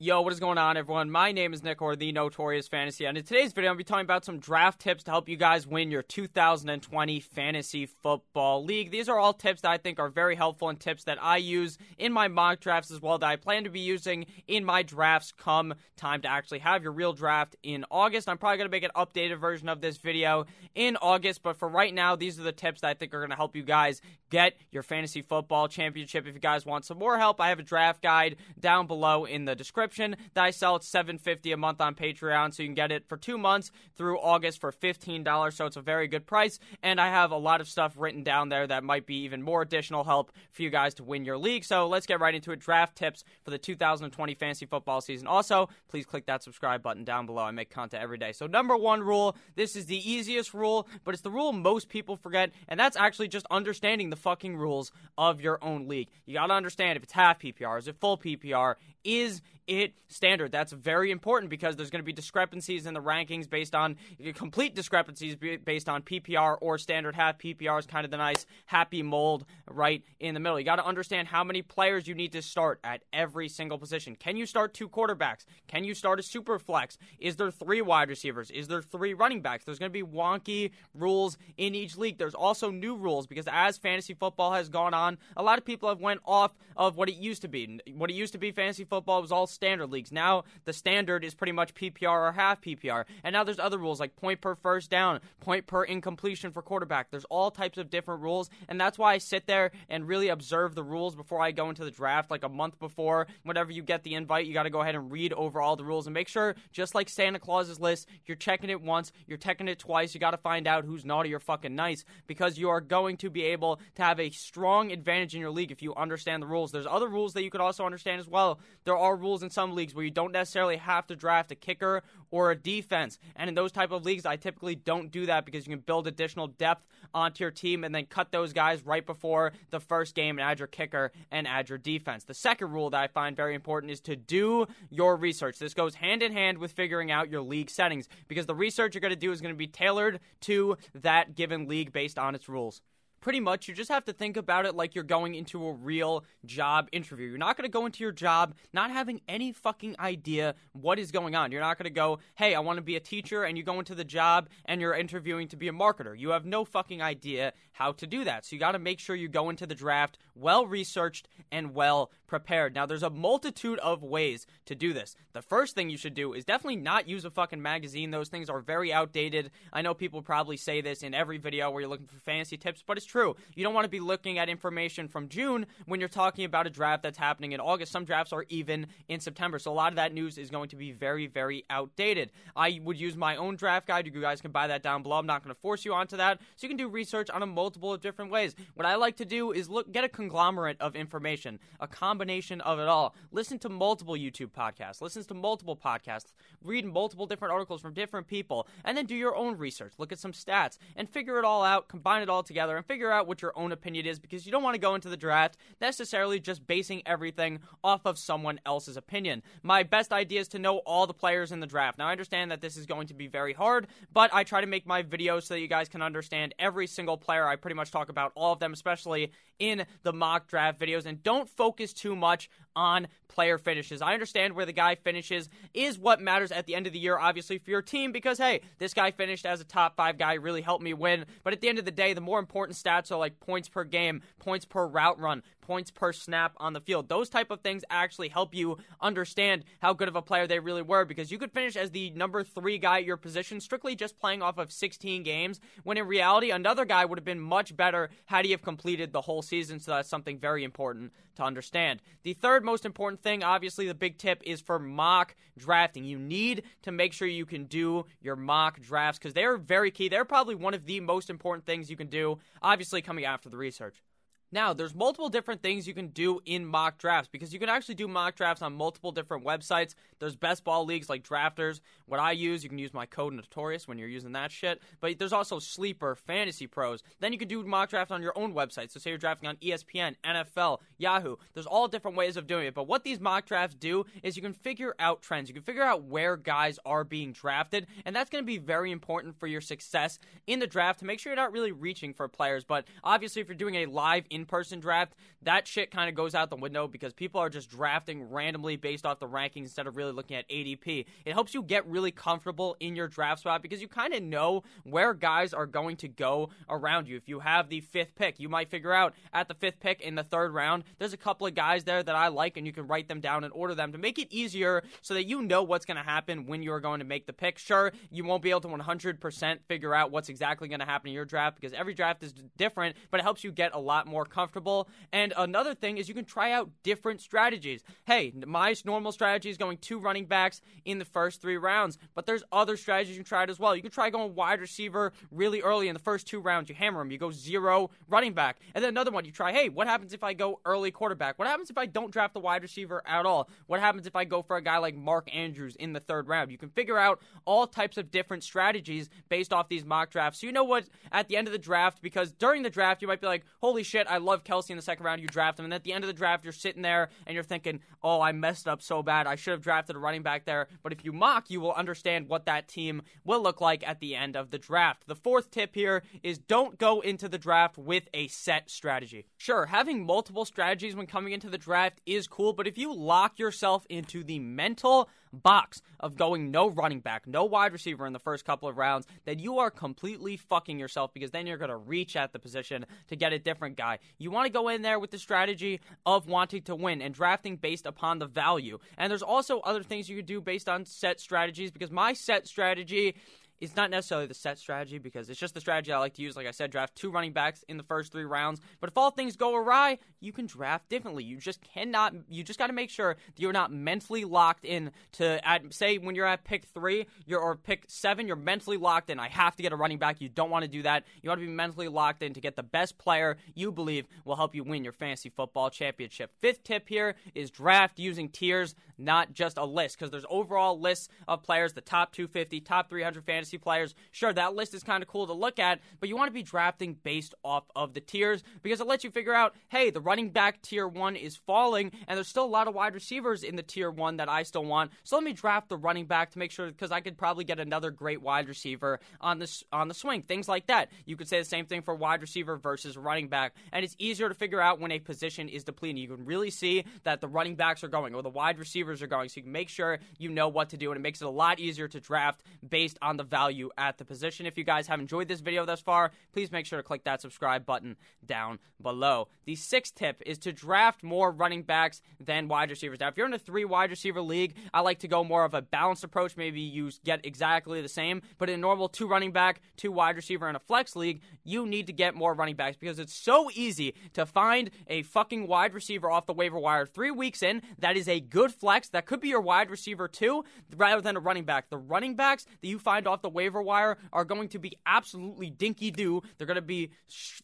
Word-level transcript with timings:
Yo, 0.00 0.20
what 0.20 0.32
is 0.32 0.38
going 0.38 0.58
on, 0.58 0.76
everyone? 0.76 1.10
My 1.10 1.32
name 1.32 1.52
is 1.52 1.64
Nick, 1.64 1.82
or 1.82 1.96
the 1.96 2.12
Notorious 2.12 2.68
Fantasy, 2.68 3.04
and 3.04 3.18
in 3.18 3.24
today's 3.24 3.52
video, 3.52 3.70
I'm 3.70 3.74
going 3.74 3.84
to 3.84 3.84
be 3.84 3.88
talking 3.88 4.04
about 4.04 4.24
some 4.24 4.38
draft 4.38 4.80
tips 4.80 5.02
to 5.02 5.10
help 5.10 5.28
you 5.28 5.36
guys 5.36 5.66
win 5.66 5.90
your 5.90 6.02
2020 6.02 7.18
Fantasy 7.18 7.84
Football 7.84 8.64
League. 8.64 8.92
These 8.92 9.08
are 9.08 9.18
all 9.18 9.32
tips 9.32 9.62
that 9.62 9.72
I 9.72 9.76
think 9.76 9.98
are 9.98 10.08
very 10.08 10.36
helpful 10.36 10.68
and 10.68 10.78
tips 10.78 11.02
that 11.02 11.20
I 11.20 11.38
use 11.38 11.78
in 11.98 12.12
my 12.12 12.28
mock 12.28 12.60
drafts 12.60 12.92
as 12.92 13.02
well 13.02 13.18
that 13.18 13.26
I 13.26 13.34
plan 13.34 13.64
to 13.64 13.70
be 13.70 13.80
using 13.80 14.26
in 14.46 14.64
my 14.64 14.84
drafts 14.84 15.32
come 15.36 15.74
time 15.96 16.22
to 16.22 16.28
actually 16.28 16.60
have 16.60 16.84
your 16.84 16.92
real 16.92 17.12
draft 17.12 17.56
in 17.64 17.84
August. 17.90 18.28
I'm 18.28 18.38
probably 18.38 18.58
going 18.58 18.70
to 18.70 18.76
make 18.76 18.84
an 18.84 18.92
updated 18.94 19.40
version 19.40 19.68
of 19.68 19.80
this 19.80 19.96
video 19.96 20.46
in 20.76 20.96
August, 21.02 21.42
but 21.42 21.56
for 21.56 21.66
right 21.66 21.92
now, 21.92 22.14
these 22.14 22.38
are 22.38 22.44
the 22.44 22.52
tips 22.52 22.82
that 22.82 22.88
I 22.88 22.94
think 22.94 23.12
are 23.14 23.18
going 23.18 23.30
to 23.30 23.36
help 23.36 23.56
you 23.56 23.64
guys 23.64 24.00
get 24.30 24.54
your 24.70 24.84
Fantasy 24.84 25.22
Football 25.22 25.66
Championship. 25.66 26.24
If 26.24 26.34
you 26.34 26.40
guys 26.40 26.64
want 26.64 26.84
some 26.84 27.00
more 27.00 27.18
help, 27.18 27.40
I 27.40 27.48
have 27.48 27.58
a 27.58 27.64
draft 27.64 28.00
guide 28.00 28.36
down 28.60 28.86
below 28.86 29.24
in 29.24 29.44
the 29.44 29.56
description 29.56 29.87
subscription 29.88 30.16
that 30.34 30.44
I 30.44 30.50
sell 30.50 30.76
at 30.76 30.82
$7.50 30.82 31.54
a 31.54 31.56
month 31.56 31.80
on 31.80 31.94
Patreon, 31.94 32.52
so 32.52 32.62
you 32.62 32.68
can 32.68 32.74
get 32.74 32.92
it 32.92 33.08
for 33.08 33.16
two 33.16 33.38
months 33.38 33.70
through 33.96 34.18
August 34.20 34.60
for 34.60 34.70
$15. 34.70 35.52
So 35.52 35.66
it's 35.66 35.76
a 35.76 35.80
very 35.80 36.06
good 36.08 36.26
price, 36.26 36.58
and 36.82 37.00
I 37.00 37.08
have 37.08 37.30
a 37.30 37.36
lot 37.36 37.60
of 37.60 37.68
stuff 37.68 37.94
written 37.96 38.22
down 38.22 38.50
there 38.50 38.66
that 38.66 38.84
might 38.84 39.06
be 39.06 39.22
even 39.22 39.42
more 39.42 39.62
additional 39.62 40.04
help 40.04 40.30
for 40.52 40.62
you 40.62 40.70
guys 40.70 40.94
to 40.94 41.04
win 41.04 41.24
your 41.24 41.38
league. 41.38 41.64
So 41.64 41.88
let's 41.88 42.06
get 42.06 42.20
right 42.20 42.34
into 42.34 42.52
it. 42.52 42.58
Draft 42.58 42.96
tips 42.96 43.24
for 43.42 43.50
the 43.50 43.58
2020 43.58 44.34
fantasy 44.34 44.66
football 44.66 45.00
season. 45.00 45.26
Also, 45.26 45.68
please 45.88 46.04
click 46.04 46.26
that 46.26 46.42
subscribe 46.42 46.82
button 46.82 47.04
down 47.04 47.24
below. 47.24 47.42
I 47.42 47.50
make 47.50 47.70
content 47.70 48.02
every 48.02 48.18
day. 48.18 48.32
So 48.32 48.46
number 48.46 48.76
one 48.76 49.02
rule. 49.02 49.36
This 49.56 49.74
is 49.74 49.86
the 49.86 50.10
easiest 50.10 50.52
rule, 50.52 50.86
but 51.04 51.14
it's 51.14 51.22
the 51.22 51.30
rule 51.30 51.52
most 51.52 51.88
people 51.88 52.16
forget, 52.16 52.50
and 52.68 52.78
that's 52.78 52.96
actually 52.96 53.28
just 53.28 53.46
understanding 53.50 54.10
the 54.10 54.16
fucking 54.16 54.56
rules 54.56 54.92
of 55.16 55.40
your 55.40 55.58
own 55.62 55.88
league. 55.88 56.08
You 56.26 56.34
got 56.34 56.48
to 56.48 56.54
understand 56.54 56.96
if 56.96 57.02
it's 57.02 57.12
half 57.12 57.38
PPR, 57.38 57.78
is 57.78 57.88
it 57.88 57.96
full 57.98 58.18
PPR, 58.18 58.74
is 59.04 59.40
it 59.68 59.92
standard. 60.08 60.50
That's 60.50 60.72
very 60.72 61.10
important 61.10 61.50
because 61.50 61.76
there's 61.76 61.90
going 61.90 62.00
to 62.00 62.06
be 62.06 62.14
discrepancies 62.14 62.86
in 62.86 62.94
the 62.94 63.00
rankings 63.00 63.48
based 63.48 63.74
on 63.74 63.96
complete 64.34 64.74
discrepancies 64.74 65.36
based 65.36 65.88
on 65.88 66.02
PPR 66.02 66.56
or 66.60 66.78
standard 66.78 67.14
half. 67.14 67.38
PPR 67.38 67.78
is 67.78 67.86
kind 67.86 68.06
of 68.06 68.10
the 68.10 68.16
nice 68.16 68.46
happy 68.64 69.02
mold 69.02 69.44
right 69.70 70.02
in 70.18 70.32
the 70.32 70.40
middle. 70.40 70.58
You 70.58 70.64
got 70.64 70.76
to 70.76 70.86
understand 70.86 71.28
how 71.28 71.44
many 71.44 71.60
players 71.60 72.08
you 72.08 72.14
need 72.14 72.32
to 72.32 72.40
start 72.40 72.80
at 72.82 73.02
every 73.12 73.48
single 73.48 73.78
position. 73.78 74.16
Can 74.16 74.36
you 74.36 74.46
start 74.46 74.72
two 74.72 74.88
quarterbacks? 74.88 75.44
Can 75.66 75.84
you 75.84 75.94
start 75.94 76.18
a 76.18 76.22
super 76.22 76.58
flex? 76.58 76.96
Is 77.18 77.36
there 77.36 77.50
three 77.50 77.82
wide 77.82 78.08
receivers? 78.08 78.50
Is 78.50 78.68
there 78.68 78.80
three 78.80 79.12
running 79.12 79.42
backs? 79.42 79.66
There's 79.66 79.78
going 79.78 79.92
to 79.92 79.92
be 79.92 80.02
wonky 80.02 80.70
rules 80.94 81.36
in 81.58 81.74
each 81.74 81.98
league. 81.98 82.16
There's 82.16 82.34
also 82.34 82.70
new 82.70 82.96
rules 82.96 83.26
because 83.26 83.46
as 83.52 83.76
fantasy 83.76 84.14
football 84.14 84.52
has 84.52 84.70
gone 84.70 84.94
on, 84.94 85.18
a 85.36 85.42
lot 85.42 85.58
of 85.58 85.66
people 85.66 85.90
have 85.90 86.00
went 86.00 86.20
off 86.24 86.54
of 86.74 86.96
what 86.96 87.10
it 87.10 87.16
used 87.16 87.42
to 87.42 87.48
be. 87.48 87.80
What 87.94 88.08
it 88.08 88.14
used 88.14 88.32
to 88.32 88.38
be 88.38 88.50
fantasy 88.50 88.84
football 88.84 89.20
was 89.20 89.30
all 89.30 89.46
standard 89.58 89.90
leagues. 89.90 90.12
Now 90.12 90.44
the 90.64 90.72
standard 90.72 91.24
is 91.24 91.34
pretty 91.34 91.52
much 91.52 91.74
PPR 91.74 92.28
or 92.28 92.32
half 92.32 92.60
PPR. 92.60 93.04
And 93.24 93.32
now 93.32 93.42
there's 93.42 93.58
other 93.58 93.78
rules 93.78 93.98
like 93.98 94.14
point 94.14 94.40
per 94.40 94.54
first 94.54 94.88
down, 94.88 95.20
point 95.40 95.66
per 95.66 95.82
incompletion 95.82 96.52
for 96.52 96.62
quarterback. 96.62 97.10
There's 97.10 97.24
all 97.24 97.50
types 97.50 97.76
of 97.76 97.90
different 97.90 98.22
rules. 98.22 98.50
And 98.68 98.80
that's 98.80 98.98
why 98.98 99.14
I 99.14 99.18
sit 99.18 99.46
there 99.46 99.72
and 99.88 100.06
really 100.06 100.28
observe 100.28 100.76
the 100.76 100.84
rules 100.84 101.16
before 101.16 101.40
I 101.40 101.50
go 101.50 101.68
into 101.68 101.84
the 101.84 101.90
draft, 101.90 102.30
like 102.30 102.44
a 102.44 102.48
month 102.48 102.78
before. 102.78 103.26
Whenever 103.42 103.72
you 103.72 103.82
get 103.82 104.04
the 104.04 104.14
invite, 104.14 104.46
you 104.46 104.54
got 104.54 104.62
to 104.62 104.70
go 104.70 104.80
ahead 104.80 104.94
and 104.94 105.10
read 105.10 105.32
over 105.32 105.60
all 105.60 105.74
the 105.74 105.84
rules 105.84 106.06
and 106.06 106.14
make 106.14 106.28
sure, 106.28 106.54
just 106.70 106.94
like 106.94 107.08
Santa 107.08 107.40
Claus's 107.40 107.80
list, 107.80 108.06
you're 108.26 108.36
checking 108.36 108.70
it 108.70 108.80
once, 108.80 109.10
you're 109.26 109.38
checking 109.38 109.66
it 109.66 109.80
twice. 109.80 110.14
You 110.14 110.20
got 110.20 110.30
to 110.30 110.36
find 110.36 110.68
out 110.68 110.84
who's 110.84 111.04
naughty 111.04 111.34
or 111.34 111.40
fucking 111.40 111.74
nice 111.74 112.04
because 112.28 112.58
you 112.58 112.68
are 112.68 112.80
going 112.80 113.16
to 113.18 113.30
be 113.30 113.42
able 113.42 113.80
to 113.96 114.02
have 114.02 114.20
a 114.20 114.30
strong 114.30 114.92
advantage 114.92 115.34
in 115.34 115.40
your 115.40 115.50
league 115.50 115.72
if 115.72 115.82
you 115.82 115.94
understand 115.96 116.42
the 116.42 116.46
rules. 116.46 116.70
There's 116.70 116.86
other 116.86 117.08
rules 117.08 117.32
that 117.34 117.42
you 117.42 117.50
could 117.50 117.60
also 117.60 117.84
understand 117.84 118.20
as 118.20 118.28
well. 118.28 118.60
There 118.84 118.96
are 118.96 119.16
rules 119.16 119.42
in 119.42 119.47
some 119.50 119.74
leagues 119.74 119.94
where 119.94 120.04
you 120.04 120.10
don't 120.10 120.32
necessarily 120.32 120.76
have 120.76 121.06
to 121.08 121.16
draft 121.16 121.50
a 121.52 121.54
kicker 121.54 122.02
or 122.30 122.50
a 122.50 122.56
defense. 122.56 123.18
And 123.36 123.48
in 123.48 123.54
those 123.54 123.72
type 123.72 123.90
of 123.90 124.04
leagues, 124.04 124.26
I 124.26 124.36
typically 124.36 124.74
don't 124.74 125.10
do 125.10 125.26
that 125.26 125.44
because 125.44 125.66
you 125.66 125.72
can 125.72 125.80
build 125.80 126.06
additional 126.06 126.48
depth 126.48 126.86
onto 127.14 127.44
your 127.44 127.50
team 127.50 127.84
and 127.84 127.94
then 127.94 128.06
cut 128.06 128.32
those 128.32 128.52
guys 128.52 128.84
right 128.84 129.04
before 129.04 129.52
the 129.70 129.80
first 129.80 130.14
game 130.14 130.38
and 130.38 130.46
add 130.46 130.58
your 130.58 130.68
kicker 130.68 131.12
and 131.30 131.46
add 131.46 131.68
your 131.68 131.78
defense. 131.78 132.24
The 132.24 132.34
second 132.34 132.72
rule 132.72 132.90
that 132.90 133.00
I 133.00 133.06
find 133.06 133.36
very 133.36 133.54
important 133.54 133.92
is 133.92 134.00
to 134.02 134.16
do 134.16 134.66
your 134.90 135.16
research. 135.16 135.58
This 135.58 135.74
goes 135.74 135.94
hand 135.94 136.22
in 136.22 136.32
hand 136.32 136.58
with 136.58 136.72
figuring 136.72 137.10
out 137.10 137.30
your 137.30 137.42
league 137.42 137.70
settings 137.70 138.08
because 138.28 138.46
the 138.46 138.54
research 138.54 138.94
you're 138.94 139.00
going 139.00 139.10
to 139.10 139.16
do 139.16 139.32
is 139.32 139.40
going 139.40 139.54
to 139.54 139.58
be 139.58 139.66
tailored 139.66 140.20
to 140.42 140.76
that 140.94 141.34
given 141.34 141.68
league 141.68 141.92
based 141.92 142.18
on 142.18 142.34
its 142.34 142.48
rules 142.48 142.82
pretty 143.20 143.40
much 143.40 143.68
you 143.68 143.74
just 143.74 143.90
have 143.90 144.04
to 144.04 144.12
think 144.12 144.36
about 144.36 144.66
it 144.66 144.74
like 144.74 144.94
you're 144.94 145.04
going 145.04 145.34
into 145.34 145.66
a 145.66 145.72
real 145.72 146.24
job 146.44 146.88
interview. 146.92 147.28
You're 147.28 147.38
not 147.38 147.56
going 147.56 147.68
to 147.68 147.72
go 147.72 147.86
into 147.86 148.02
your 148.04 148.12
job 148.12 148.54
not 148.72 148.90
having 148.90 149.20
any 149.28 149.52
fucking 149.52 149.96
idea 149.98 150.54
what 150.72 150.98
is 150.98 151.10
going 151.10 151.34
on. 151.34 151.52
You're 151.52 151.60
not 151.60 151.78
going 151.78 151.84
to 151.84 151.90
go, 151.90 152.18
"Hey, 152.36 152.54
I 152.54 152.60
want 152.60 152.78
to 152.78 152.82
be 152.82 152.96
a 152.96 153.00
teacher," 153.00 153.44
and 153.44 153.56
you 153.56 153.64
go 153.64 153.78
into 153.78 153.94
the 153.94 154.04
job 154.04 154.48
and 154.64 154.80
you're 154.80 154.94
interviewing 154.94 155.48
to 155.48 155.56
be 155.56 155.68
a 155.68 155.72
marketer. 155.72 156.18
You 156.18 156.30
have 156.30 156.44
no 156.44 156.64
fucking 156.64 157.02
idea 157.02 157.52
how 157.72 157.92
to 157.92 158.06
do 158.06 158.24
that. 158.24 158.44
So 158.44 158.56
you 158.56 158.60
got 158.60 158.72
to 158.72 158.78
make 158.78 158.98
sure 158.98 159.14
you 159.14 159.28
go 159.28 159.50
into 159.50 159.66
the 159.66 159.74
draft 159.74 160.18
well 160.34 160.66
researched 160.66 161.28
and 161.50 161.74
well 161.74 162.10
prepared. 162.26 162.74
Now, 162.74 162.86
there's 162.86 163.02
a 163.02 163.10
multitude 163.10 163.78
of 163.80 164.02
ways 164.02 164.46
to 164.66 164.74
do 164.74 164.92
this. 164.92 165.16
The 165.32 165.42
first 165.42 165.74
thing 165.74 165.90
you 165.90 165.96
should 165.96 166.14
do 166.14 166.34
is 166.34 166.44
definitely 166.44 166.76
not 166.76 167.08
use 167.08 167.24
a 167.24 167.30
fucking 167.30 167.62
magazine. 167.62 168.10
Those 168.10 168.28
things 168.28 168.48
are 168.50 168.60
very 168.60 168.92
outdated. 168.92 169.50
I 169.72 169.82
know 169.82 169.94
people 169.94 170.22
probably 170.22 170.56
say 170.56 170.80
this 170.80 171.02
in 171.02 171.14
every 171.14 171.38
video 171.38 171.70
where 171.70 171.80
you're 171.80 171.90
looking 171.90 172.06
for 172.06 172.20
fantasy 172.20 172.56
tips, 172.56 172.82
but 172.86 172.96
it's 172.96 173.06
true. 173.08 173.34
You 173.54 173.64
don't 173.64 173.74
want 173.74 173.86
to 173.86 173.90
be 173.90 174.00
looking 174.00 174.38
at 174.38 174.48
information 174.48 175.08
from 175.08 175.28
June 175.28 175.66
when 175.86 175.98
you're 175.98 176.08
talking 176.08 176.44
about 176.44 176.66
a 176.66 176.70
draft 176.70 177.02
that's 177.02 177.18
happening 177.18 177.52
in 177.52 177.60
August. 177.60 177.90
Some 177.90 178.04
drafts 178.04 178.32
are 178.32 178.44
even 178.48 178.86
in 179.08 179.18
September. 179.18 179.58
So 179.58 179.72
a 179.72 179.74
lot 179.74 179.92
of 179.92 179.96
that 179.96 180.12
news 180.12 180.38
is 180.38 180.50
going 180.50 180.68
to 180.68 180.76
be 180.76 180.92
very, 180.92 181.26
very 181.26 181.64
outdated. 181.70 182.30
I 182.54 182.80
would 182.84 183.00
use 183.00 183.16
my 183.16 183.36
own 183.36 183.56
draft 183.56 183.86
guide. 183.86 184.06
You 184.06 184.20
guys 184.20 184.40
can 184.40 184.52
buy 184.52 184.66
that 184.68 184.82
down 184.82 185.02
below. 185.02 185.16
I'm 185.16 185.26
not 185.26 185.42
going 185.42 185.54
to 185.54 185.60
force 185.60 185.84
you 185.84 185.94
onto 185.94 186.16
that. 186.18 186.38
So 186.56 186.66
you 186.66 186.68
can 186.68 186.76
do 186.76 186.88
research 186.88 187.30
on 187.30 187.42
a 187.42 187.46
multiple 187.46 187.92
of 187.92 188.00
different 188.00 188.30
ways. 188.30 188.54
What 188.74 188.86
I 188.86 188.96
like 188.96 189.16
to 189.16 189.24
do 189.24 189.52
is 189.52 189.68
look 189.68 189.90
get 189.90 190.04
a 190.04 190.08
conglomerate 190.08 190.80
of 190.80 190.94
information, 190.94 191.58
a 191.80 191.88
combination 191.88 192.60
of 192.60 192.78
it 192.78 192.88
all. 192.88 193.14
Listen 193.32 193.58
to 193.60 193.68
multiple 193.68 194.14
YouTube 194.14 194.50
podcasts, 194.50 195.00
listen 195.00 195.24
to 195.24 195.34
multiple 195.34 195.76
podcasts, 195.76 196.32
read 196.62 196.84
multiple 196.84 197.26
different 197.26 197.52
articles 197.52 197.80
from 197.80 197.94
different 197.94 198.26
people, 198.26 198.66
and 198.84 198.96
then 198.96 199.06
do 199.06 199.14
your 199.14 199.36
own 199.36 199.56
research. 199.56 199.92
Look 199.98 200.12
at 200.12 200.18
some 200.18 200.32
stats 200.32 200.78
and 200.96 201.08
figure 201.08 201.38
it 201.38 201.44
all 201.44 201.62
out, 201.62 201.88
combine 201.88 202.22
it 202.22 202.28
all 202.28 202.42
together, 202.42 202.76
and 202.76 202.84
figure 202.84 202.97
out 203.06 203.26
what 203.26 203.40
your 203.40 203.52
own 203.56 203.72
opinion 203.72 204.06
is 204.06 204.18
because 204.18 204.44
you 204.44 204.52
don't 204.52 204.62
want 204.62 204.74
to 204.74 204.80
go 204.80 204.94
into 204.94 205.08
the 205.08 205.16
draft 205.16 205.56
necessarily 205.80 206.40
just 206.40 206.66
basing 206.66 207.02
everything 207.06 207.60
off 207.84 208.04
of 208.04 208.18
someone 208.18 208.58
else's 208.66 208.96
opinion. 208.96 209.42
My 209.62 209.82
best 209.82 210.12
idea 210.12 210.40
is 210.40 210.48
to 210.48 210.58
know 210.58 210.78
all 210.78 211.06
the 211.06 211.14
players 211.14 211.52
in 211.52 211.60
the 211.60 211.66
draft. 211.66 211.98
Now, 211.98 212.08
I 212.08 212.12
understand 212.12 212.50
that 212.50 212.60
this 212.60 212.76
is 212.76 212.86
going 212.86 213.06
to 213.08 213.14
be 213.14 213.28
very 213.28 213.52
hard, 213.52 213.86
but 214.12 214.34
I 214.34 214.44
try 214.44 214.60
to 214.60 214.66
make 214.66 214.86
my 214.86 215.02
videos 215.02 215.44
so 215.44 215.54
that 215.54 215.60
you 215.60 215.68
guys 215.68 215.88
can 215.88 216.02
understand 216.02 216.54
every 216.58 216.86
single 216.86 217.16
player. 217.16 217.46
I 217.46 217.56
pretty 217.56 217.76
much 217.76 217.90
talk 217.90 218.08
about 218.08 218.32
all 218.34 218.52
of 218.52 218.58
them, 218.58 218.72
especially 218.72 219.32
in 219.58 219.86
the 220.02 220.12
mock 220.12 220.48
draft 220.48 220.80
videos, 220.80 221.06
and 221.06 221.22
don't 221.22 221.48
focus 221.48 221.92
too 221.92 222.16
much 222.16 222.50
on 222.74 223.08
player 223.28 223.58
finishes. 223.58 224.02
I 224.02 224.14
understand 224.14 224.54
where 224.54 224.66
the 224.66 224.72
guy 224.72 224.96
finishes 224.96 225.48
is 225.72 225.98
what 225.98 226.20
matters 226.20 226.50
at 226.50 226.66
the 226.66 226.74
end 226.74 226.86
of 226.86 226.92
the 226.92 226.98
year, 226.98 227.18
obviously, 227.18 227.58
for 227.58 227.70
your 227.70 227.82
team, 227.82 228.10
because 228.10 228.38
hey, 228.38 228.62
this 228.78 228.94
guy 228.94 229.10
finished 229.10 229.46
as 229.46 229.60
a 229.60 229.64
top 229.64 229.96
five 229.96 230.18
guy, 230.18 230.34
really 230.34 230.62
helped 230.62 230.82
me 230.82 230.94
win. 230.94 231.24
But 231.44 231.52
at 231.52 231.60
the 231.60 231.68
end 231.68 231.78
of 231.78 231.84
the 231.84 231.90
day, 231.90 232.14
the 232.14 232.20
more 232.20 232.38
important 232.38 232.76
stats 232.76 233.12
are 233.12 233.18
like 233.18 233.38
points 233.40 233.68
per 233.68 233.84
game, 233.84 234.22
points 234.38 234.64
per 234.64 234.86
route 234.86 235.20
run, 235.20 235.42
points 235.68 235.90
per 235.90 236.14
snap 236.14 236.54
on 236.56 236.72
the 236.72 236.80
field. 236.80 237.10
Those 237.10 237.28
type 237.28 237.50
of 237.50 237.60
things 237.60 237.84
actually 237.90 238.30
help 238.30 238.54
you 238.54 238.78
understand 239.02 239.64
how 239.80 239.92
good 239.92 240.08
of 240.08 240.16
a 240.16 240.22
player 240.22 240.46
they 240.46 240.60
really 240.60 240.80
were 240.80 241.04
because 241.04 241.30
you 241.30 241.36
could 241.36 241.52
finish 241.52 241.76
as 241.76 241.90
the 241.90 242.08
number 242.10 242.42
three 242.42 242.78
guy 242.78 243.00
at 243.00 243.04
your 243.04 243.18
position 243.18 243.60
strictly 243.60 243.94
just 243.94 244.18
playing 244.18 244.40
off 244.40 244.56
of 244.56 244.72
16 244.72 245.22
games, 245.22 245.60
when 245.84 245.98
in 245.98 246.06
reality, 246.06 246.50
another 246.50 246.86
guy 246.86 247.04
would 247.04 247.18
have 247.18 247.24
been 247.24 247.38
much 247.38 247.76
better 247.76 248.08
had 248.24 248.46
he 248.46 248.52
have 248.52 248.62
completed 248.62 249.12
the 249.12 249.20
whole 249.20 249.42
season. 249.42 249.78
So 249.78 249.90
that's 249.90 250.08
something 250.08 250.38
very 250.38 250.64
important 250.64 251.12
to 251.36 251.42
understand. 251.42 252.00
The 252.22 252.32
third 252.32 252.64
most 252.64 252.86
important 252.86 253.22
thing, 253.22 253.44
obviously, 253.44 253.86
the 253.86 253.94
big 253.94 254.16
tip 254.16 254.42
is 254.44 254.62
for 254.62 254.78
mock 254.78 255.36
drafting. 255.58 256.04
You 256.04 256.18
need 256.18 256.62
to 256.82 256.92
make 256.92 257.12
sure 257.12 257.28
you 257.28 257.46
can 257.46 257.64
do 257.64 258.06
your 258.22 258.36
mock 258.36 258.80
drafts 258.80 259.18
because 259.18 259.34
they're 259.34 259.58
very 259.58 259.90
key. 259.90 260.08
They're 260.08 260.24
probably 260.24 260.54
one 260.54 260.72
of 260.72 260.86
the 260.86 261.00
most 261.00 261.28
important 261.28 261.66
things 261.66 261.90
you 261.90 261.96
can 261.96 262.08
do, 262.08 262.38
obviously, 262.62 263.02
coming 263.02 263.26
after 263.26 263.50
the 263.50 263.58
research. 263.58 264.02
Now, 264.50 264.72
there's 264.72 264.94
multiple 264.94 265.28
different 265.28 265.62
things 265.62 265.86
you 265.86 265.94
can 265.94 266.08
do 266.08 266.40
in 266.46 266.64
mock 266.64 266.96
drafts 266.96 267.28
because 267.30 267.52
you 267.52 267.60
can 267.60 267.68
actually 267.68 267.96
do 267.96 268.08
mock 268.08 268.34
drafts 268.34 268.62
on 268.62 268.74
multiple 268.74 269.12
different 269.12 269.44
websites. 269.44 269.94
There's 270.18 270.36
best 270.36 270.64
ball 270.64 270.86
leagues 270.86 271.10
like 271.10 271.22
Drafters. 271.22 271.80
What 272.06 272.18
I 272.18 272.32
use, 272.32 272.62
you 272.62 272.70
can 272.70 272.78
use 272.78 272.94
my 272.94 273.04
code 273.04 273.34
Notorious 273.34 273.86
when 273.86 273.98
you're 273.98 274.08
using 274.08 274.32
that 274.32 274.50
shit. 274.50 274.80
But 275.00 275.18
there's 275.18 275.34
also 275.34 275.58
Sleeper, 275.58 276.14
Fantasy 276.14 276.66
Pros. 276.66 277.02
Then 277.20 277.32
you 277.32 277.38
can 277.38 277.48
do 277.48 277.62
mock 277.62 277.90
drafts 277.90 278.10
on 278.10 278.22
your 278.22 278.32
own 278.36 278.54
website. 278.54 278.90
So 278.90 278.98
say 278.98 279.10
you're 279.10 279.18
drafting 279.18 279.48
on 279.48 279.56
ESPN, 279.56 280.16
NFL, 280.24 280.78
Yahoo. 280.96 281.36
There's 281.52 281.66
all 281.66 281.86
different 281.86 282.16
ways 282.16 282.36
of 282.38 282.46
doing 282.46 282.66
it. 282.66 282.74
But 282.74 282.88
what 282.88 283.04
these 283.04 283.20
mock 283.20 283.44
drafts 283.44 283.76
do 283.76 284.06
is 284.22 284.34
you 284.36 284.42
can 284.42 284.54
figure 284.54 284.94
out 284.98 285.20
trends. 285.20 285.48
You 285.48 285.54
can 285.54 285.62
figure 285.62 285.82
out 285.82 286.04
where 286.04 286.36
guys 286.36 286.78
are 286.86 287.04
being 287.04 287.32
drafted, 287.32 287.86
and 288.04 288.16
that's 288.16 288.30
going 288.30 288.42
to 288.42 288.46
be 288.46 288.58
very 288.58 288.90
important 288.90 289.38
for 289.38 289.46
your 289.46 289.60
success 289.60 290.18
in 290.46 290.58
the 290.58 290.66
draft 290.66 291.00
to 291.00 291.04
make 291.04 291.20
sure 291.20 291.32
you're 291.32 291.42
not 291.42 291.52
really 291.52 291.72
reaching 291.72 292.14
for 292.14 292.28
players. 292.28 292.64
But 292.64 292.86
obviously, 293.04 293.42
if 293.42 293.48
you're 293.48 293.56
doing 293.56 293.76
a 293.76 293.86
live 293.86 294.24
in 294.38 294.46
person 294.46 294.80
draft, 294.80 295.14
that 295.42 295.66
shit 295.66 295.90
kind 295.90 296.08
of 296.08 296.14
goes 296.14 296.34
out 296.34 296.50
the 296.50 296.56
window 296.56 296.88
because 296.88 297.12
people 297.12 297.40
are 297.40 297.50
just 297.50 297.70
drafting 297.70 298.30
randomly 298.30 298.76
based 298.76 299.04
off 299.04 299.18
the 299.20 299.28
rankings 299.28 299.64
instead 299.64 299.86
of 299.86 299.96
really 299.96 300.12
looking 300.12 300.36
at 300.36 300.48
ADP. 300.48 301.04
It 301.24 301.32
helps 301.32 301.54
you 301.54 301.62
get 301.62 301.86
really 301.86 302.10
comfortable 302.10 302.76
in 302.80 302.96
your 302.96 303.08
draft 303.08 303.40
spot 303.40 303.62
because 303.62 303.80
you 303.80 303.88
kind 303.88 304.14
of 304.14 304.22
know 304.22 304.62
where 304.84 305.14
guys 305.14 305.52
are 305.52 305.66
going 305.66 305.96
to 305.98 306.08
go 306.08 306.50
around 306.68 307.08
you. 307.08 307.16
If 307.16 307.28
you 307.28 307.40
have 307.40 307.68
the 307.68 307.80
fifth 307.80 308.14
pick, 308.14 308.40
you 308.40 308.48
might 308.48 308.70
figure 308.70 308.92
out 308.92 309.14
at 309.32 309.48
the 309.48 309.54
fifth 309.54 309.80
pick 309.80 310.00
in 310.00 310.14
the 310.14 310.24
third 310.24 310.52
round, 310.52 310.84
there's 310.98 311.12
a 311.12 311.18
couple 311.18 311.46
of 311.46 311.54
guys 311.54 311.84
there 311.84 312.02
that 312.02 312.14
I 312.14 312.28
like, 312.28 312.56
and 312.56 312.66
you 312.66 312.72
can 312.72 312.86
write 312.86 313.08
them 313.08 313.20
down 313.20 313.44
and 313.44 313.52
order 313.52 313.74
them 313.74 313.92
to 313.92 313.98
make 313.98 314.18
it 314.18 314.28
easier 314.30 314.82
so 315.02 315.14
that 315.14 315.24
you 315.24 315.42
know 315.42 315.62
what's 315.62 315.84
going 315.84 315.96
to 315.96 316.02
happen 316.02 316.46
when 316.46 316.62
you're 316.62 316.80
going 316.80 317.00
to 317.00 317.04
make 317.04 317.26
the 317.26 317.32
pick. 317.32 317.58
Sure, 317.58 317.92
you 318.10 318.24
won't 318.24 318.42
be 318.42 318.50
able 318.50 318.60
to 318.62 318.68
100% 318.68 319.58
figure 319.66 319.94
out 319.94 320.10
what's 320.10 320.28
exactly 320.28 320.68
going 320.68 320.80
to 320.80 320.86
happen 320.86 321.08
in 321.08 321.14
your 321.14 321.24
draft 321.24 321.60
because 321.60 321.72
every 321.72 321.94
draft 321.94 322.22
is 322.22 322.32
different, 322.56 322.96
but 323.10 323.20
it 323.20 323.22
helps 323.22 323.44
you 323.44 323.52
get 323.52 323.74
a 323.74 323.78
lot 323.78 324.06
more 324.06 324.24
comfortable. 324.28 324.88
And 325.12 325.32
another 325.36 325.74
thing 325.74 325.98
is 325.98 326.08
you 326.08 326.14
can 326.14 326.24
try 326.24 326.52
out 326.52 326.70
different 326.82 327.20
strategies. 327.20 327.82
Hey, 328.06 328.32
my 328.46 328.74
normal 328.84 329.12
strategy 329.12 329.50
is 329.50 329.56
going 329.56 329.78
two 329.78 329.98
running 329.98 330.26
backs 330.26 330.60
in 330.84 330.98
the 330.98 331.04
first 331.04 331.40
three 331.40 331.56
rounds, 331.56 331.98
but 332.14 332.26
there's 332.26 332.42
other 332.52 332.76
strategies 332.76 333.16
you 333.16 333.22
can 333.22 333.28
try 333.28 333.42
it 333.44 333.50
as 333.50 333.58
well. 333.58 333.74
You 333.74 333.82
can 333.82 333.90
try 333.90 334.10
going 334.10 334.34
wide 334.34 334.60
receiver 334.60 335.12
really 335.30 335.60
early 335.60 335.88
in 335.88 335.94
the 335.94 336.00
first 336.00 336.26
two 336.26 336.40
rounds. 336.40 336.68
You 336.68 336.74
hammer 336.74 337.00
them. 337.00 337.10
You 337.10 337.18
go 337.18 337.30
zero 337.30 337.90
running 338.08 338.32
back. 338.32 338.58
And 338.74 338.84
then 338.84 338.90
another 338.90 339.10
one, 339.10 339.24
you 339.24 339.32
try, 339.32 339.52
hey, 339.52 339.68
what 339.68 339.86
happens 339.86 340.12
if 340.12 340.22
I 340.22 340.34
go 340.34 340.60
early 340.64 340.90
quarterback? 340.90 341.38
What 341.38 341.48
happens 341.48 341.70
if 341.70 341.78
I 341.78 341.86
don't 341.86 342.10
draft 342.10 342.34
the 342.34 342.40
wide 342.40 342.62
receiver 342.62 343.02
at 343.06 343.26
all? 343.26 343.48
What 343.66 343.80
happens 343.80 344.06
if 344.06 344.14
I 344.14 344.24
go 344.24 344.42
for 344.42 344.56
a 344.56 344.62
guy 344.62 344.78
like 344.78 344.94
Mark 344.94 345.34
Andrews 345.34 345.76
in 345.76 345.92
the 345.92 346.00
third 346.00 346.28
round? 346.28 346.50
You 346.50 346.58
can 346.58 346.70
figure 346.70 346.98
out 346.98 347.20
all 347.44 347.66
types 347.66 347.96
of 347.96 348.10
different 348.10 348.44
strategies 348.44 349.08
based 349.28 349.52
off 349.52 349.68
these 349.68 349.84
mock 349.84 350.10
drafts. 350.10 350.40
So 350.40 350.46
you 350.46 350.52
know 350.52 350.64
what, 350.64 350.84
at 351.10 351.28
the 351.28 351.36
end 351.36 351.48
of 351.48 351.52
the 351.52 351.58
draft, 351.58 352.02
because 352.02 352.32
during 352.32 352.62
the 352.62 352.70
draft, 352.70 353.02
you 353.02 353.08
might 353.08 353.20
be 353.20 353.26
like, 353.26 353.44
holy 353.60 353.82
shit, 353.82 354.06
I 354.06 354.17
love 354.18 354.44
Kelce 354.44 354.70
in 354.70 354.76
the 354.76 354.82
second 354.82 355.04
round. 355.04 355.20
You 355.20 355.26
draft 355.26 355.58
him. 355.58 355.64
And 355.64 355.74
at 355.74 355.84
the 355.84 355.92
end 355.92 356.04
of 356.04 356.08
the 356.08 356.14
draft, 356.14 356.44
you're 356.44 356.52
sitting 356.52 356.82
there 356.82 357.08
and 357.26 357.34
you're 357.34 357.44
thinking, 357.44 357.80
oh, 358.02 358.20
I 358.20 358.32
messed 358.32 358.68
up 358.68 358.82
so 358.82 359.02
bad. 359.02 359.26
I 359.26 359.36
should 359.36 359.52
have 359.52 359.62
drafted 359.62 359.96
a 359.96 359.98
running 359.98 360.22
back 360.22 360.44
there. 360.44 360.68
But 360.82 360.92
if 360.92 361.04
you 361.04 361.12
mock, 361.12 361.50
you 361.50 361.60
will 361.60 361.72
understand 361.72 362.28
what 362.28 362.46
that 362.46 362.68
team 362.68 363.02
will 363.24 363.42
look 363.42 363.60
like 363.60 363.86
at 363.86 364.00
the 364.00 364.14
end 364.14 364.36
of 364.36 364.50
the 364.50 364.58
draft. 364.58 365.04
The 365.06 365.14
fourth 365.14 365.50
tip 365.50 365.74
here 365.74 366.02
is 366.22 366.38
don't 366.38 366.78
go 366.78 367.00
into 367.00 367.28
the 367.28 367.38
draft 367.38 367.78
with 367.78 368.08
a 368.14 368.28
set 368.28 368.70
strategy. 368.70 369.26
Sure, 369.36 369.66
having 369.66 370.04
multiple 370.04 370.44
strategies 370.44 370.94
when 370.94 371.06
coming 371.06 371.32
into 371.32 371.48
the 371.48 371.58
draft 371.58 372.00
is 372.06 372.26
cool, 372.26 372.52
but 372.52 372.66
if 372.66 372.78
you 372.78 372.94
lock 372.94 373.38
yourself 373.38 373.86
into 373.88 374.22
the 374.22 374.38
mental 374.38 375.08
box 375.32 375.82
of 376.00 376.16
going 376.16 376.50
no 376.50 376.68
running 376.68 377.00
back, 377.00 377.26
no 377.26 377.44
wide 377.44 377.72
receiver 377.72 378.06
in 378.06 378.12
the 378.12 378.18
first 378.18 378.44
couple 378.44 378.68
of 378.68 378.76
rounds, 378.76 379.06
then 379.24 379.38
you 379.38 379.58
are 379.58 379.70
completely 379.70 380.36
fucking 380.36 380.78
yourself 380.78 381.12
because 381.12 381.30
then 381.30 381.46
you're 381.46 381.56
going 381.56 381.70
to 381.70 381.76
reach 381.76 382.16
at 382.16 382.32
the 382.32 382.38
position 382.38 382.86
to 383.08 383.16
get 383.16 383.32
a 383.32 383.38
different 383.38 383.76
guy. 383.76 383.98
You 384.18 384.30
want 384.30 384.46
to 384.46 384.52
go 384.52 384.68
in 384.68 384.82
there 384.82 384.98
with 384.98 385.10
the 385.10 385.18
strategy 385.18 385.80
of 386.06 386.28
wanting 386.28 386.62
to 386.62 386.74
win 386.74 387.02
and 387.02 387.14
drafting 387.14 387.56
based 387.56 387.86
upon 387.86 388.18
the 388.18 388.26
value. 388.26 388.78
And 388.96 389.10
there's 389.10 389.22
also 389.22 389.60
other 389.60 389.82
things 389.82 390.08
you 390.08 390.16
could 390.16 390.26
do 390.26 390.40
based 390.40 390.68
on 390.68 390.84
set 390.84 391.20
strategies 391.20 391.70
because 391.70 391.90
my 391.90 392.12
set 392.12 392.46
strategy 392.46 393.14
it's 393.60 393.76
not 393.76 393.90
necessarily 393.90 394.26
the 394.26 394.34
set 394.34 394.58
strategy 394.58 394.98
because 394.98 395.28
it's 395.28 395.38
just 395.38 395.54
the 395.54 395.60
strategy 395.60 395.92
I 395.92 395.98
like 395.98 396.14
to 396.14 396.22
use. 396.22 396.36
Like 396.36 396.46
I 396.46 396.52
said, 396.52 396.70
draft 396.70 396.94
two 396.94 397.10
running 397.10 397.32
backs 397.32 397.64
in 397.68 397.76
the 397.76 397.82
first 397.82 398.12
three 398.12 398.24
rounds. 398.24 398.60
But 398.80 398.90
if 398.90 398.98
all 398.98 399.10
things 399.10 399.36
go 399.36 399.56
awry, 399.56 399.98
you 400.20 400.32
can 400.32 400.46
draft 400.46 400.88
differently. 400.88 401.24
You 401.24 401.36
just 401.36 401.60
cannot. 401.62 402.14
You 402.28 402.42
just 402.42 402.58
got 402.58 402.68
to 402.68 402.72
make 402.72 402.90
sure 402.90 403.14
that 403.14 403.40
you're 403.40 403.52
not 403.52 403.72
mentally 403.72 404.24
locked 404.24 404.64
in 404.64 404.90
to 405.12 405.46
at 405.46 405.72
say 405.72 405.98
when 405.98 406.14
you're 406.14 406.26
at 406.26 406.44
pick 406.44 406.64
three, 406.66 407.06
you're 407.26 407.40
or 407.40 407.56
pick 407.56 407.84
seven, 407.88 408.26
you're 408.26 408.36
mentally 408.36 408.76
locked 408.76 409.10
in. 409.10 409.18
I 409.18 409.28
have 409.28 409.56
to 409.56 409.62
get 409.62 409.72
a 409.72 409.76
running 409.76 409.98
back. 409.98 410.20
You 410.20 410.28
don't 410.28 410.50
want 410.50 410.62
to 410.62 410.68
do 410.68 410.82
that. 410.82 411.04
You 411.22 411.30
want 411.30 411.40
to 411.40 411.46
be 411.46 411.52
mentally 411.52 411.88
locked 411.88 412.22
in 412.22 412.34
to 412.34 412.40
get 412.40 412.56
the 412.56 412.62
best 412.62 412.98
player 412.98 413.36
you 413.54 413.72
believe 413.72 414.06
will 414.24 414.36
help 414.36 414.54
you 414.54 414.64
win 414.64 414.84
your 414.84 414.92
fantasy 414.92 415.30
football 415.30 415.70
championship. 415.70 416.32
Fifth 416.40 416.64
tip 416.64 416.88
here 416.88 417.14
is 417.34 417.50
draft 417.50 417.98
using 417.98 418.28
tiers, 418.28 418.74
not 418.98 419.32
just 419.32 419.56
a 419.56 419.64
list, 419.64 419.98
because 419.98 420.10
there's 420.10 420.26
overall 420.28 420.78
lists 420.78 421.08
of 421.26 421.42
players, 421.42 421.72
the 421.72 421.80
top 421.80 422.12
250, 422.12 422.60
top 422.60 422.90
300 422.90 423.24
fantasy 423.24 423.58
players. 423.58 423.94
Sure, 424.10 424.32
that 424.32 424.54
list 424.54 424.74
is 424.74 424.82
kind 424.82 425.02
of 425.02 425.08
cool 425.08 425.26
to 425.26 425.32
look 425.32 425.58
at, 425.58 425.80
but 426.00 426.08
you 426.08 426.16
want 426.16 426.28
to 426.28 426.34
be 426.34 426.42
drafting 426.42 426.96
based 427.02 427.34
off 427.44 427.64
of 427.74 427.94
the 427.94 428.00
tiers 428.00 428.42
because 428.62 428.80
it 428.80 428.86
lets 428.86 429.04
you 429.04 429.10
figure 429.10 429.34
out, 429.34 429.54
hey, 429.68 429.90
the 429.90 430.00
running 430.00 430.30
back 430.30 430.60
tier 430.62 430.88
one 430.88 431.16
is 431.16 431.36
falling, 431.36 431.92
and 432.06 432.16
there's 432.16 432.28
still 432.28 432.44
a 432.44 432.46
lot 432.46 432.68
of 432.68 432.74
wide 432.74 432.94
receivers 432.94 433.42
in 433.42 433.56
the 433.56 433.62
tier 433.62 433.90
one 433.90 434.16
that 434.16 434.28
I 434.28 434.42
still 434.42 434.64
want. 434.64 434.90
So 435.04 435.16
let 435.16 435.24
me 435.24 435.32
draft 435.32 435.68
the 435.68 435.76
running 435.76 436.06
back 436.06 436.30
to 436.32 436.38
make 436.38 436.50
sure 436.50 436.66
because 436.66 436.90
I 436.90 437.00
could 437.00 437.16
probably 437.16 437.44
get 437.44 437.60
another 437.60 437.90
great 437.90 438.22
wide 438.22 438.48
receiver 438.48 439.00
on 439.20 439.38
this 439.38 439.64
on 439.72 439.88
the 439.88 439.94
swing. 439.94 440.22
Things 440.22 440.48
like 440.48 440.66
that. 440.66 440.90
You 441.06 441.16
could 441.16 441.28
say 441.28 441.38
the 441.38 441.44
same 441.44 441.66
thing 441.66 441.82
for 441.82 441.94
wide 441.94 442.20
receiver 442.20 442.56
versus 442.56 442.96
running 442.96 443.28
back, 443.28 443.54
and 443.72 443.84
it's 443.84 443.96
easier 443.98 444.28
to 444.28 444.34
figure 444.34 444.60
out 444.60 444.80
when 444.80 444.92
a 444.92 444.98
position 444.98 445.48
is 445.48 445.64
depleting. 445.64 445.98
You 445.98 446.08
can 446.08 446.24
really 446.24 446.50
see 446.50 446.84
that 447.04 447.20
the 447.20 447.28
running 447.28 447.54
backs 447.54 447.84
are 447.84 447.88
going 447.88 448.14
or 448.14 448.22
the 448.22 448.28
wide 448.28 448.58
receivers 448.58 448.87
are 449.02 449.06
going, 449.06 449.28
so 449.28 449.34
you 449.36 449.42
can 449.42 449.52
make 449.52 449.68
sure 449.68 449.98
you 450.18 450.30
know 450.30 450.48
what 450.48 450.70
to 450.70 450.76
do, 450.76 450.90
and 450.90 450.98
it 450.98 451.02
makes 451.02 451.20
it 451.20 451.26
a 451.26 451.30
lot 451.30 451.60
easier 451.60 451.88
to 451.88 452.00
draft 452.00 452.42
based 452.68 452.98
on 453.02 453.16
the 453.16 453.24
value 453.24 453.58
value 453.58 453.70
at 453.78 453.96
the 453.96 454.04
position. 454.04 454.46
If 454.46 454.58
you 454.58 454.64
guys 454.64 454.86
have 454.88 455.00
enjoyed 455.00 455.26
this 455.26 455.40
video 455.40 455.64
thus 455.64 455.80
far, 455.80 456.12
please 456.32 456.52
make 456.52 456.66
sure 456.66 456.78
to 456.78 456.82
click 456.82 457.04
that 457.04 457.20
subscribe 457.20 457.64
button 457.64 457.96
down 458.24 458.58
below. 458.80 459.28
The 459.46 459.56
sixth 459.56 459.94
tip 459.94 460.22
is 460.26 460.38
to 460.38 460.52
draft 460.52 461.02
more 461.02 461.32
running 461.32 461.62
backs 461.62 462.02
than 462.20 462.46
wide 462.46 462.70
receivers. 462.70 463.00
Now, 463.00 463.08
if 463.08 463.16
you're 463.16 463.26
in 463.26 463.32
a 463.32 463.38
three 463.38 463.64
wide 463.64 463.90
receiver 463.90 464.20
league, 464.20 464.54
I 464.72 464.80
like 464.80 464.98
to 464.98 465.08
go 465.08 465.24
more 465.24 465.44
of 465.44 465.54
a 465.54 465.62
balanced 465.62 466.04
approach. 466.04 466.36
Maybe 466.36 466.60
you 466.60 466.90
get 467.04 467.24
exactly 467.24 467.80
the 467.80 467.88
same, 467.88 468.22
but 468.36 468.48
in 468.48 468.56
a 468.56 468.58
normal 468.58 468.88
two 468.88 469.08
running 469.08 469.32
back, 469.32 469.62
two 469.76 469.90
wide 469.90 470.16
receiver, 470.16 470.46
and 470.46 470.56
a 470.56 470.60
flex 470.60 470.94
league, 470.94 471.22
you 471.42 471.66
need 471.66 471.86
to 471.86 471.92
get 471.92 472.14
more 472.14 472.34
running 472.34 472.54
backs 472.54 472.76
because 472.76 472.98
it's 472.98 473.14
so 473.14 473.50
easy 473.54 473.94
to 474.12 474.26
find 474.26 474.70
a 474.86 475.02
fucking 475.02 475.48
wide 475.48 475.72
receiver 475.72 476.10
off 476.10 476.26
the 476.26 476.34
waiver 476.34 476.58
wire 476.58 476.84
three 476.84 477.10
weeks 477.10 477.42
in 477.42 477.62
that 477.78 477.96
is 477.96 478.08
a 478.08 478.20
good 478.20 478.52
flex 478.52 478.77
that 478.90 479.06
could 479.06 479.20
be 479.20 479.28
your 479.28 479.40
wide 479.40 479.70
receiver 479.70 480.06
too, 480.06 480.44
rather 480.76 481.00
than 481.00 481.16
a 481.16 481.20
running 481.20 481.44
back. 481.44 481.70
The 481.70 481.78
running 481.78 482.14
backs 482.14 482.44
that 482.44 482.68
you 482.68 482.78
find 482.78 483.06
off 483.06 483.22
the 483.22 483.28
waiver 483.28 483.62
wire 483.62 483.98
are 484.12 484.24
going 484.24 484.48
to 484.50 484.58
be 484.58 484.76
absolutely 484.86 485.50
dinky 485.50 485.90
do. 485.90 486.22
They're 486.36 486.46
going 486.46 486.54
to 486.56 486.62
be 486.62 486.90